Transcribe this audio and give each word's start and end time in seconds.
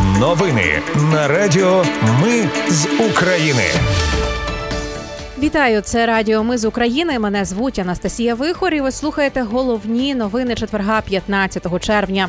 Новини 0.00 0.82
на 1.12 1.28
Радіо 1.28 1.84
Ми 2.22 2.48
з 2.68 2.86
України. 3.10 3.64
Вітаю, 5.38 5.80
це 5.80 6.06
Радіо 6.06 6.44
Ми 6.44 6.58
з 6.58 6.64
України. 6.64 7.18
Мене 7.18 7.44
звуть 7.44 7.78
Анастасія 7.78 8.34
Вихор. 8.34 8.74
і 8.74 8.80
Ви 8.80 8.92
слухаєте 8.92 9.42
головні 9.42 10.14
новини 10.14 10.54
четверга 10.54 11.00
15 11.00 11.80
червня. 11.80 12.28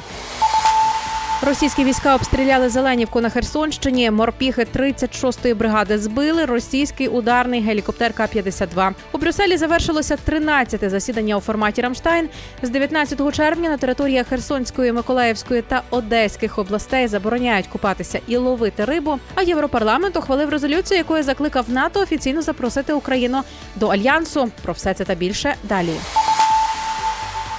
Російські 1.45 1.83
війська 1.83 2.15
обстріляли 2.15 2.69
Зеленівку 2.69 3.21
на 3.21 3.29
Херсонщині. 3.29 4.11
Морпіхи 4.11 4.67
36-ї 4.75 5.55
бригади 5.55 5.97
збили 5.97 6.45
російський 6.45 7.07
ударний 7.07 7.61
гелікоптер 7.61 8.13
К-52. 8.13 8.91
У 9.11 9.17
Брюсселі 9.17 9.57
завершилося 9.57 10.17
13-те 10.27 10.89
засідання 10.89 11.37
у 11.37 11.39
форматі 11.39 11.81
Рамштайн. 11.81 12.29
З 12.61 12.69
19 12.69 13.35
червня 13.35 13.69
на 13.69 13.77
територіях 13.77 14.27
Херсонської, 14.27 14.91
Миколаївської 14.91 15.61
та 15.61 15.81
Одеських 15.89 16.59
областей 16.59 17.07
забороняють 17.07 17.67
купатися 17.67 18.19
і 18.27 18.37
ловити 18.37 18.85
рибу. 18.85 19.19
А 19.35 19.41
європарламент 19.41 20.17
ухвалив 20.17 20.49
резолюцію, 20.49 20.97
якою 20.97 21.23
закликав 21.23 21.65
НАТО 21.69 21.99
офіційно 21.99 22.41
запросити 22.41 22.93
Україну 22.93 23.41
до 23.75 23.87
альянсу. 23.87 24.51
Про 24.61 24.73
все 24.73 24.93
це 24.93 25.05
та 25.05 25.15
більше 25.15 25.55
далі. 25.63 25.93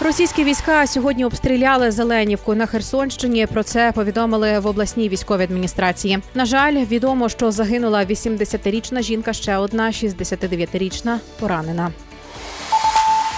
Російські 0.04 0.44
війська 0.44 0.86
сьогодні 0.86 1.24
обстріляли 1.24 1.90
Зеленівку 1.90 2.54
на 2.54 2.66
Херсонщині. 2.66 3.46
Про 3.46 3.62
це 3.62 3.92
повідомили 3.94 4.58
в 4.58 4.66
обласній 4.66 5.08
військовій 5.08 5.42
адміністрації. 5.42 6.18
На 6.34 6.44
жаль, 6.44 6.84
відомо, 6.84 7.28
що 7.28 7.50
загинула 7.50 8.04
80-річна 8.04 9.02
жінка 9.02 9.32
ще 9.32 9.56
одна 9.56 9.86
69-річна 9.86 11.18
поранена. 11.40 11.92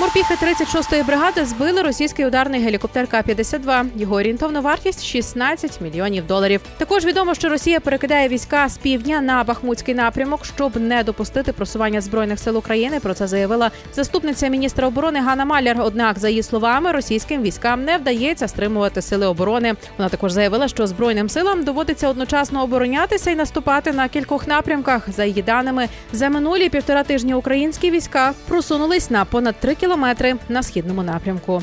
Морпіхи 0.00 0.34
36-ї 0.34 1.06
бригади 1.06 1.44
збили 1.44 1.82
російський 1.82 2.26
ударний 2.26 2.60
гелікоптер 2.60 3.06
К-52. 3.06 3.86
Його 3.96 4.14
орієнтовна 4.14 4.60
вартість 4.60 5.04
16 5.04 5.80
мільйонів 5.80 6.26
доларів. 6.26 6.60
Також 6.78 7.04
відомо, 7.04 7.34
що 7.34 7.48
Росія 7.48 7.80
перекидає 7.80 8.28
війська 8.28 8.68
з 8.68 8.78
півдня 8.78 9.20
на 9.20 9.44
Бахмутський 9.44 9.94
напрямок, 9.94 10.44
щоб 10.44 10.76
не 10.76 11.04
допустити 11.04 11.52
просування 11.52 12.00
збройних 12.00 12.38
сил 12.38 12.56
України. 12.58 13.00
Про 13.00 13.14
це 13.14 13.26
заявила 13.26 13.70
заступниця 13.94 14.48
міністра 14.48 14.88
оборони 14.88 15.20
Ганна 15.20 15.44
Маляр. 15.44 15.80
Однак, 15.80 16.18
за 16.18 16.28
її 16.28 16.42
словами, 16.42 16.92
російським 16.92 17.42
військам 17.42 17.84
не 17.84 17.98
вдається 17.98 18.48
стримувати 18.48 19.02
сили 19.02 19.26
оборони. 19.26 19.74
Вона 19.98 20.08
також 20.08 20.32
заявила, 20.32 20.68
що 20.68 20.86
збройним 20.86 21.28
силам 21.28 21.64
доводиться 21.64 22.08
одночасно 22.08 22.62
оборонятися 22.62 23.30
і 23.30 23.36
наступати 23.36 23.92
на 23.92 24.08
кількох 24.08 24.46
напрямках. 24.46 25.10
За 25.10 25.24
її 25.24 25.42
даними 25.42 25.88
за 26.12 26.28
минулі 26.28 26.68
півтора 26.68 27.02
тижні 27.02 27.34
українські 27.34 27.90
війська 27.90 28.32
просунулись 28.48 29.10
на 29.10 29.24
понад 29.24 29.54
3 29.60 29.74
кілометри 29.74 29.85
кілометри 29.86 30.34
на 30.48 30.62
східному 30.62 31.02
напрямку. 31.02 31.62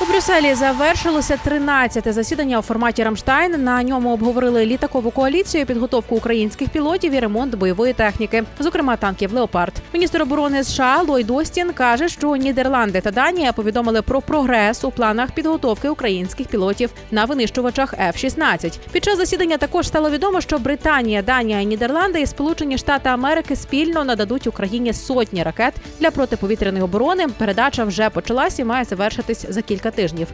У 0.00 0.04
Брюсселі 0.04 0.54
завершилося 0.54 1.38
13-те 1.46 2.12
засідання 2.12 2.58
у 2.58 2.62
форматі 2.62 3.04
Рамштайн. 3.04 3.64
На 3.64 3.82
ньому 3.82 4.12
обговорили 4.12 4.66
літакову 4.66 5.10
коаліцію, 5.10 5.66
підготовку 5.66 6.16
українських 6.16 6.68
пілотів 6.68 7.12
і 7.12 7.20
ремонт 7.20 7.54
бойової 7.54 7.92
техніки, 7.92 8.44
зокрема 8.58 8.96
танків 8.96 9.32
Леопард. 9.32 9.72
Міністр 9.92 10.22
оборони 10.22 10.64
США 10.64 11.02
Ллойд 11.02 11.30
Остін 11.30 11.72
каже, 11.72 12.08
що 12.08 12.36
Нідерланди 12.36 13.00
та 13.00 13.10
Данія 13.10 13.52
повідомили 13.52 14.02
про 14.02 14.20
прогрес 14.20 14.84
у 14.84 14.90
планах 14.90 15.30
підготовки 15.30 15.88
українських 15.88 16.46
пілотів 16.46 16.90
на 17.10 17.24
винищувачах 17.24 17.94
F-16. 17.94 18.78
Під 18.92 19.04
час 19.04 19.16
засідання 19.16 19.56
також 19.56 19.88
стало 19.88 20.10
відомо, 20.10 20.40
що 20.40 20.58
Британія, 20.58 21.22
Данія, 21.22 21.62
Нідерланди 21.62 22.20
і 22.20 22.26
Сполучені 22.26 22.78
Штати 22.78 23.08
Америки 23.08 23.56
спільно 23.56 24.04
нададуть 24.04 24.46
Україні 24.46 24.92
сотні 24.92 25.42
ракет 25.42 25.74
для 26.00 26.10
протиповітряної 26.10 26.84
оборони. 26.84 27.26
Передача 27.38 27.84
вже 27.84 28.10
почалась 28.10 28.58
і 28.58 28.64
має 28.64 28.84
завершитись 28.84 29.46
за 29.48 29.62
кілька 29.62 29.83
тижнів. 29.90 30.28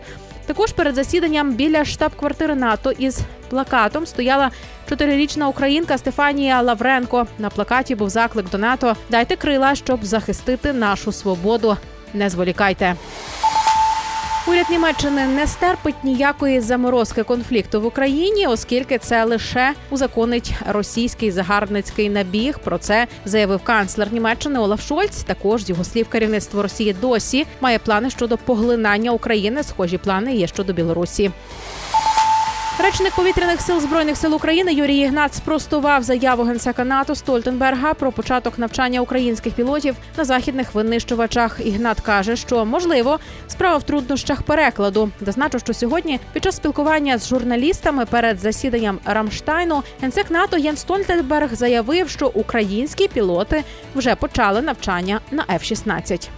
Також 0.46 0.72
перед 0.72 0.94
засіданням 0.94 1.52
біля 1.52 1.84
штаб-квартири 1.84 2.54
НАТО 2.54 2.92
із 2.98 3.20
плакатом 3.48 4.06
стояла 4.06 4.50
чотирирічна 4.88 5.48
українка 5.48 5.98
Стефанія 5.98 6.62
Лавренко. 6.62 7.26
На 7.38 7.50
плакаті 7.50 7.94
був 7.94 8.10
заклик 8.10 8.50
до 8.50 8.58
НАТО 8.58 8.96
Дайте 9.10 9.36
крила, 9.36 9.74
щоб 9.74 10.04
захистити 10.04 10.72
нашу 10.72 11.12
свободу. 11.12 11.76
Не 12.14 12.30
зволікайте. 12.30 12.96
Уряд 14.46 14.70
Німеччини 14.70 15.26
не 15.26 15.46
стерпить 15.46 16.04
ніякої 16.04 16.60
заморозки 16.60 17.22
конфлікту 17.22 17.80
в 17.80 17.86
Україні, 17.86 18.46
оскільки 18.46 18.98
це 18.98 19.24
лише 19.24 19.72
узаконить 19.90 20.52
російський 20.68 21.30
загарбницький 21.30 22.10
набіг. 22.10 22.58
Про 22.58 22.78
це 22.78 23.06
заявив 23.24 23.60
канцлер 23.64 24.12
Німеччини 24.12 24.58
Олаф 24.58 24.86
Шольц. 24.86 25.22
Також 25.22 25.64
з 25.64 25.70
його 25.70 25.84
слів 25.84 26.08
керівництво 26.08 26.62
Росії 26.62 26.96
досі 27.00 27.46
має 27.60 27.78
плани 27.78 28.10
щодо 28.10 28.38
поглинання 28.38 29.10
України. 29.10 29.62
Схожі 29.62 29.98
плани 29.98 30.34
є 30.34 30.46
щодо 30.46 30.72
Білорусі. 30.72 31.30
Речник 32.82 33.14
повітряних 33.14 33.60
сил 33.60 33.80
збройних 33.80 34.16
сил 34.16 34.34
України 34.34 34.72
Юрій 34.72 34.96
Ігнат 34.96 35.34
спростував 35.34 36.02
заяву 36.02 36.42
генсека 36.42 36.84
НАТО 36.84 37.14
Стольтенберга 37.14 37.94
про 37.94 38.12
початок 38.12 38.58
навчання 38.58 39.00
українських 39.00 39.52
пілотів 39.52 39.96
на 40.16 40.24
західних 40.24 40.74
винищувачах. 40.74 41.60
Ігнат 41.64 42.00
каже, 42.00 42.36
що 42.36 42.64
можливо 42.64 43.18
справа 43.48 43.76
в 43.76 43.82
труднощах 43.82 44.42
перекладу. 44.42 45.10
Зазначу, 45.20 45.58
що 45.58 45.74
сьогодні 45.74 46.20
під 46.32 46.44
час 46.44 46.56
спілкування 46.56 47.18
з 47.18 47.28
журналістами 47.28 48.06
перед 48.06 48.38
засіданням 48.38 48.98
Рамштайну 49.04 49.82
генсек 50.02 50.30
НАТО 50.30 50.56
Єн 50.56 50.76
Стольтенберг 50.76 51.54
заявив, 51.54 52.08
що 52.08 52.30
українські 52.34 53.08
пілоти 53.08 53.64
вже 53.94 54.14
почали 54.14 54.62
навчання 54.62 55.20
на 55.30 55.44
F-16. 55.44 56.28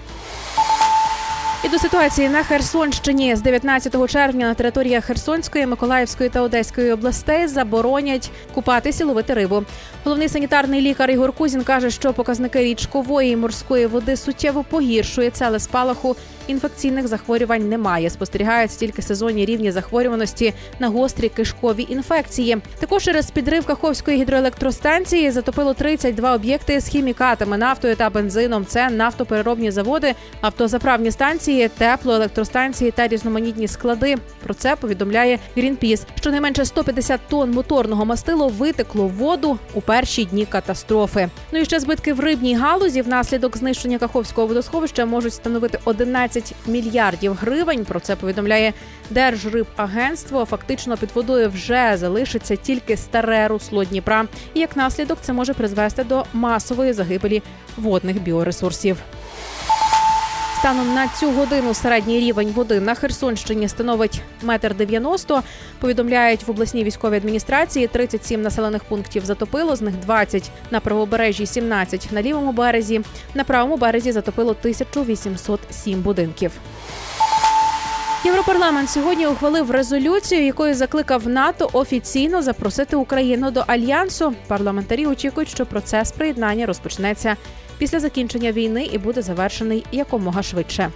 І 1.64 1.68
до 1.68 1.78
ситуації 1.78 2.28
на 2.28 2.42
Херсонщині 2.42 3.36
з 3.36 3.42
19 3.42 4.10
червня 4.10 4.46
на 4.46 4.54
територіях 4.54 5.04
Херсонської, 5.04 5.66
Миколаївської 5.66 6.30
та 6.30 6.40
Одеської 6.40 6.92
областей 6.92 7.46
заборонять 7.46 8.30
купатися, 8.54 9.04
ловити 9.04 9.34
рибу. 9.34 9.62
Головний 10.04 10.28
санітарний 10.28 10.80
лікар 10.80 11.10
Ігор 11.10 11.32
Кузін 11.32 11.62
каже, 11.62 11.90
що 11.90 12.12
показники 12.12 12.58
річкової 12.58 13.32
і 13.32 13.36
морської 13.36 13.86
води 13.86 14.16
суттєво 14.16 14.64
погіршуються, 14.70 15.44
але 15.44 15.60
спалаху 15.60 16.16
інфекційних 16.47 17.08
захворювань 17.08 17.69
немає. 17.69 18.10
Спостерігаються 18.10 18.78
тільки 18.78 19.03
сезонні 19.03 19.44
рівні 19.44 19.72
захворюваності 19.72 20.54
на 20.78 20.88
гострі 20.88 21.28
кишкові 21.28 21.86
інфекції. 21.88 22.58
Також 22.78 23.03
через 23.03 23.30
підрив 23.30 23.66
Каховської 23.66 24.20
гідроелектростанції 24.20 25.31
затопило 25.31 25.75
32 25.75 26.34
об'єкти 26.34 26.81
з 26.81 26.88
хімікатами, 26.88 27.58
нафтою 27.58 27.97
та 27.97 28.10
бензином. 28.10 28.66
Це 28.66 28.91
нафтопереробні 28.91 29.70
заводи, 29.70 30.14
автозаправні 30.41 31.10
станції, 31.10 31.69
теплоелектростанції 31.69 32.91
та 32.91 33.08
різноманітні 33.08 33.69
склади. 33.69 34.16
Про 34.44 34.54
це 34.54 34.76
повідомляє 34.76 35.38
Greenpeace. 35.56 36.02
Щонайменше 36.14 36.64
150 36.64 37.20
тонн 37.28 37.50
моторного 37.50 38.04
мастилу 38.04 38.48
витекло 38.48 39.06
в 39.06 39.12
воду 39.12 39.58
у 39.75 39.81
перші 39.81 40.25
дні 40.25 40.47
катастрофи. 40.47 41.28
Ну 41.52 41.58
і 41.58 41.64
ще 41.64 41.81
збитки 41.81 42.12
в 42.12 42.20
рибній 42.20 42.56
галузі 42.56 43.02
внаслідок 43.02 43.56
знищення 43.56 43.98
Каховського 43.98 44.47
водосховища 44.47 45.06
можуть 45.06 45.34
становити 45.34 45.78
11 45.84 46.31
15 46.32 46.54
мільярдів 46.66 47.34
гривень. 47.34 47.84
Про 47.84 48.00
це 48.00 48.16
повідомляє 48.16 48.72
Держрибагентство. 49.10 50.44
Фактично 50.44 50.97
під 50.97 51.10
водою 51.15 51.50
вже 51.50 51.97
залишиться 51.97 52.56
тільки 52.56 52.97
старе 52.97 53.48
русло 53.48 53.84
Дніпра, 53.84 54.26
і 54.54 54.60
як 54.60 54.76
наслідок 54.76 55.19
це 55.20 55.32
може 55.32 55.54
призвести 55.54 56.04
до 56.04 56.25
масової 56.32 56.93
загибелі 56.93 57.43
водних 57.76 58.22
біоресурсів. 58.22 58.97
Станом 60.62 60.94
на 60.94 61.08
цю 61.08 61.30
годину 61.30 61.74
середній 61.74 62.20
рівень 62.20 62.52
води 62.52 62.80
на 62.80 62.94
Херсонщині 62.94 63.68
становить 63.68 64.20
метр 64.42 64.74
дев'яносто. 64.74 65.42
Повідомляють 65.78 66.46
в 66.46 66.50
обласній 66.50 66.84
військовій 66.84 67.16
адміністрації 67.16 67.86
37 67.86 68.42
населених 68.42 68.84
пунктів 68.84 69.24
затопило, 69.24 69.76
з 69.76 69.80
них 69.80 69.94
20 69.94 70.50
на 70.70 70.80
правобережжі, 70.80 71.46
17 71.46 72.08
на 72.12 72.22
лівому 72.22 72.52
березі. 72.52 73.00
На 73.34 73.44
правому 73.44 73.76
березі 73.76 74.12
затопило 74.12 74.50
1807 74.50 76.00
будинків. 76.00 76.52
Європарламент 78.24 78.90
сьогодні 78.90 79.26
ухвалив 79.26 79.70
резолюцію, 79.70 80.44
якою 80.44 80.74
закликав 80.74 81.28
НАТО 81.28 81.70
офіційно 81.72 82.42
запросити 82.42 82.96
Україну 82.96 83.50
до 83.50 83.64
альянсу. 83.66 84.34
Парламентарі 84.46 85.06
очікують, 85.06 85.48
що 85.48 85.66
процес 85.66 86.12
приєднання 86.12 86.66
розпочнеться 86.66 87.36
після 87.78 88.00
закінчення 88.00 88.52
війни 88.52 88.84
і 88.84 88.98
буде 88.98 89.22
завершений 89.22 89.84
якомога 89.92 90.42
швидше. 90.42 90.90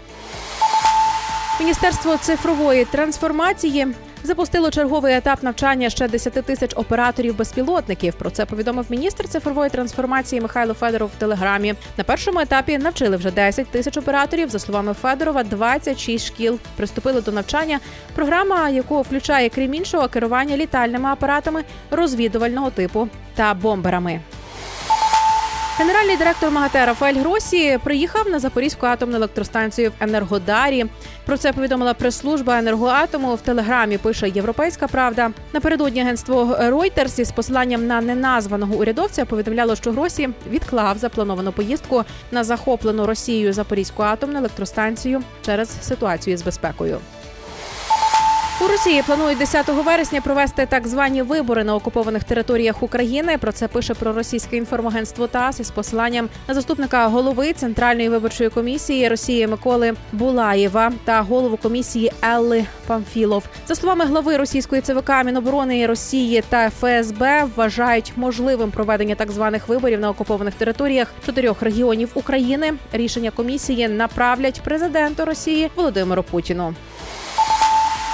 Міністерство 1.61 2.17
цифрової 2.17 2.85
трансформації 2.85 3.87
запустило 4.27 4.71
черговий 4.71 5.15
етап 5.15 5.43
навчання 5.43 5.91
ще 5.91 6.09
10 6.09 6.33
тисяч 6.33 6.73
операторів 6.77 7.37
безпілотників. 7.37 8.15
Про 8.15 8.31
це 8.31 8.47
повідомив 8.47 8.87
міністр 8.89 9.29
цифрової 9.29 9.71
трансформації 9.71 10.41
Михайло 10.41 10.75
Федоров 10.75 11.11
в 11.17 11.19
телеграмі. 11.19 11.75
На 11.97 12.05
першому 12.05 12.41
етапі 12.41 12.79
навчили 12.79 13.17
вже 13.17 13.31
10 13.31 13.67
тисяч 13.67 13.97
операторів. 13.97 14.51
За 14.51 14.59
словами 14.59 14.95
Федорова, 14.95 15.45
26 15.45 16.27
шкіл 16.27 16.59
приступили 16.77 17.21
до 17.21 17.33
навчання. 17.33 17.81
Програма, 18.15 18.69
яку 18.69 19.03
включає 19.03 19.49
крім 19.49 19.75
іншого 19.75 20.09
керування 20.09 20.57
літальними 20.57 21.09
апаратами 21.09 21.65
розвідувального 21.91 22.71
типу 22.71 23.09
та 23.35 23.55
бомберами. 23.55 24.21
Генеральний 25.79 26.17
директор 26.17 26.51
МАГАТЕ 26.51 26.87
Рафаель 26.87 27.15
Гросі 27.15 27.79
приїхав 27.85 28.29
на 28.29 28.39
Запорізьку 28.39 28.87
атомну 28.87 29.17
електростанцію 29.17 29.91
в 29.91 30.05
Енергодарі. 30.05 30.87
Про 31.27 31.37
це 31.37 31.53
повідомила 31.53 31.95
прес-служба 31.95 32.59
енергоатому. 32.59 33.35
В 33.35 33.41
телеграмі 33.41 33.99
пише 33.99 34.29
Європейська 34.29 34.89
Правда. 34.89 35.31
Напередодні 35.53 36.01
агентство 36.01 36.45
Reuters 36.61 37.21
із 37.21 37.31
посиланням 37.31 37.87
на 37.87 38.01
неназваного 38.01 38.75
урядовця 38.75 39.25
повідомляло, 39.25 39.77
що 39.77 39.93
Гросі 39.93 40.29
відклав 40.51 40.99
заплановану 40.99 41.53
поїздку 41.53 42.05
на 42.31 42.45
захоплену 42.45 43.07
Росією 43.07 43.53
Запорізьку 43.53 44.03
атомну 44.03 44.39
електростанцію 44.39 45.23
через 45.45 45.71
ситуацію 45.83 46.37
з 46.37 46.43
безпекою. 46.43 46.99
У 48.67 48.69
Росії 48.69 49.03
планують 49.03 49.39
10 49.39 49.69
вересня 49.69 50.21
провести 50.21 50.67
так 50.67 50.89
звані 50.89 51.23
вибори 51.23 51.65
на 51.65 51.75
окупованих 51.75 52.25
територіях 52.25 52.83
України. 52.83 53.39
Про 53.39 53.53
це 53.53 53.69
пише 53.69 53.95
проросійське 53.95 54.57
інформагентство 54.57 55.27
ТАСС 55.27 55.61
із 55.61 55.71
посиланням 55.71 56.29
на 56.49 56.55
заступника 56.55 57.07
голови 57.07 57.53
Центральної 57.53 58.09
виборчої 58.09 58.51
комісії 58.51 59.09
Росії 59.09 59.47
Миколи 59.47 59.95
Булаєва 60.13 60.93
та 61.05 61.23
голову 61.23 61.57
комісії 61.57 62.13
Елли 62.23 62.67
Памфілов. 62.87 63.45
За 63.67 63.75
словами 63.75 64.05
глави 64.05 64.37
російської 64.37 64.83
ЦВК 64.83 65.11
Міноборони 65.25 65.87
Росії 65.87 66.43
та 66.49 66.71
ФСБ 66.71 67.45
вважають 67.57 68.13
можливим 68.17 68.71
проведення 68.71 69.15
так 69.15 69.31
званих 69.31 69.69
виборів 69.69 70.01
на 70.01 70.11
окупованих 70.11 70.55
територіях 70.55 71.13
чотирьох 71.27 71.63
регіонів 71.63 72.11
України. 72.15 72.75
Рішення 72.93 73.31
комісії 73.31 73.89
направлять 73.89 74.61
президенту 74.61 75.25
Росії 75.25 75.71
Володимиру 75.77 76.23
Путіну. 76.23 76.75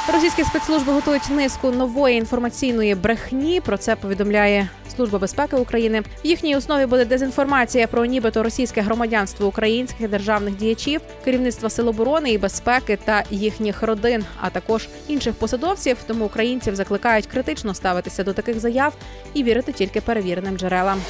Російські 0.09 0.45
спецслужби 0.45 0.93
готують 0.93 1.31
низку 1.31 1.71
нової 1.71 2.19
інформаційної 2.19 2.95
брехні. 2.95 3.61
Про 3.61 3.77
це 3.77 3.97
повідомляє 3.97 4.69
Служба 4.97 5.19
безпеки 5.19 5.57
України. 5.57 6.01
В 6.01 6.27
їхній 6.27 6.57
основі 6.57 6.87
буде 6.87 7.05
дезінформація 7.05 7.87
про 7.87 8.05
нібито 8.05 8.43
російське 8.43 8.81
громадянство 8.81 9.47
українських 9.47 10.09
державних 10.09 10.57
діячів, 10.57 11.01
керівництва 11.25 11.71
сил 11.71 11.89
оборони 11.89 12.31
і 12.31 12.39
безпеки 12.39 12.99
та 13.05 13.25
їхніх 13.31 13.83
родин, 13.83 14.25
а 14.41 14.51
також 14.51 14.89
інших 15.09 15.35
посадовців. 15.35 15.97
Тому 16.07 16.25
українців 16.25 16.77
закликають 16.77 17.27
критично 17.27 17.75
ставитися 17.75 18.25
до 18.25 18.33
таких 18.33 18.61
заяв 18.61 18.95
і 19.35 19.43
вірити 19.43 19.73
тільки 19.73 20.01
перевіреним 20.01 20.59
джерелам. 20.59 21.01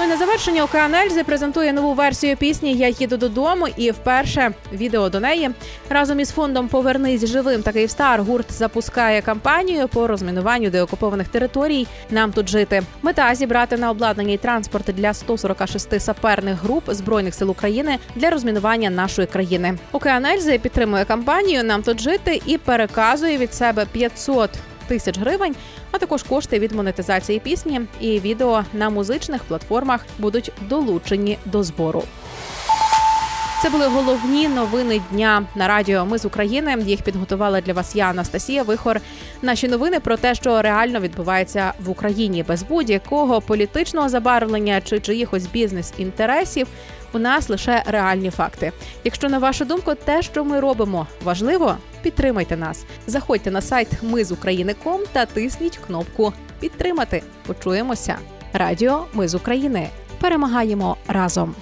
Ну 0.00 0.06
і 0.06 0.08
на 0.08 0.16
завершення 0.16 0.64
Океан 0.64 0.94
Ельзи 0.94 1.24
презентує 1.24 1.72
нову 1.72 1.94
версію 1.94 2.36
пісні 2.36 2.74
Я 2.74 2.88
їду 2.88 3.16
додому. 3.16 3.68
І 3.76 3.90
вперше 3.90 4.52
відео 4.72 5.08
до 5.08 5.20
неї 5.20 5.50
разом 5.88 6.20
із 6.20 6.30
фондом 6.30 6.68
Повернись 6.68 7.26
живим 7.26 7.62
та 7.62 7.72
Київстар 7.72 8.22
гурт 8.22 8.52
запускає 8.52 9.22
кампанію 9.22 9.88
по 9.88 10.06
розмінуванню 10.06 10.70
деокупованих 10.70 11.28
територій. 11.28 11.86
Нам 12.10 12.32
тут 12.32 12.48
жити. 12.48 12.82
Мета 13.02 13.34
зібрати 13.34 13.76
на 13.76 13.90
обладнаній 13.90 14.38
транспорт 14.38 14.84
для 14.86 15.14
146 15.14 16.00
саперних 16.00 16.62
груп 16.62 16.84
збройних 16.86 17.34
сил 17.34 17.50
України 17.50 17.98
для 18.16 18.30
розмінування 18.30 18.90
нашої 18.90 19.26
країни. 19.26 19.78
Океан 19.92 20.26
Ельзи 20.26 20.58
підтримує 20.58 21.04
кампанію 21.04 21.64
Нам 21.64 21.82
тут 21.82 22.00
жити 22.00 22.42
і 22.46 22.58
переказує 22.58 23.38
від 23.38 23.54
себе 23.54 23.86
500 23.92 24.50
тисяч 24.90 25.18
гривень, 25.18 25.54
а 25.90 25.98
також 25.98 26.22
кошти 26.22 26.58
від 26.58 26.72
монетизації 26.72 27.38
пісні 27.38 27.80
і 28.00 28.20
відео 28.20 28.64
на 28.72 28.90
музичних 28.90 29.44
платформах 29.44 30.06
будуть 30.18 30.52
долучені 30.68 31.38
до 31.44 31.62
збору. 31.62 32.02
Це 33.62 33.70
були 33.70 33.86
головні 33.86 34.48
новини 34.48 35.00
дня 35.12 35.42
на 35.54 35.68
радіо. 35.68 36.06
Ми 36.06 36.18
з 36.18 36.24
України. 36.24 36.76
Їх 36.86 37.02
підготувала 37.02 37.60
для 37.60 37.72
вас 37.72 37.96
я, 37.96 38.04
Анастасія 38.04 38.62
Вихор. 38.62 39.00
Наші 39.42 39.68
новини 39.68 40.00
про 40.00 40.16
те, 40.16 40.34
що 40.34 40.62
реально 40.62 41.00
відбувається 41.00 41.72
в 41.84 41.90
Україні 41.90 42.42
без 42.42 42.62
будь-якого 42.62 43.40
політичного 43.40 44.08
забарвлення 44.08 44.80
чи 44.80 45.00
чиїхось 45.00 45.46
бізнес-інтересів. 45.46 46.66
У 47.12 47.18
нас 47.18 47.48
лише 47.48 47.82
реальні 47.86 48.30
факти. 48.30 48.72
Якщо 49.04 49.28
на 49.28 49.38
вашу 49.38 49.64
думку, 49.64 49.94
те, 50.04 50.22
що 50.22 50.44
ми 50.44 50.60
робимо, 50.60 51.06
важливо, 51.24 51.76
підтримайте 52.02 52.56
нас. 52.56 52.84
Заходьте 53.06 53.50
на 53.50 53.60
сайт 53.60 53.88
Ми 54.02 54.24
з 54.24 54.32
України.ком 54.32 55.00
та 55.12 55.26
тисніть 55.26 55.78
кнопку 55.86 56.32
Підтримати. 56.60 57.22
Почуємося. 57.46 58.16
Радіо 58.52 59.06
Ми 59.12 59.28
з 59.28 59.34
України. 59.34 59.88
Перемагаємо 60.20 60.96
разом. 61.08 61.54